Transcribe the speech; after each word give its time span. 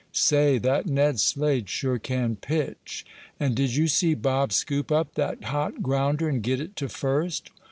"Say, 0.13 0.57
that 0.57 0.87
Ned 0.87 1.19
Slade 1.19 1.69
sure 1.69 1.99
can 1.99 2.35
pitch!" 2.35 3.05
"And 3.39 3.53
did 3.53 3.75
you 3.75 3.87
see 3.87 4.15
Bob 4.15 4.51
scoop 4.51 4.91
up 4.91 5.13
that 5.13 5.43
hot 5.43 5.83
grounder 5.83 6.27
and 6.27 6.41
get 6.41 6.59
it 6.59 6.75
to 6.77 6.89
first?" 6.89 7.51